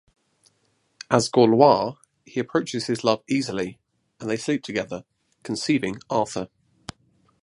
[1.11, 1.95] As Gorlois,
[2.25, 3.77] he approaches his love easily
[4.19, 5.03] and they sleep together,
[5.43, 6.47] conceiving Arthur.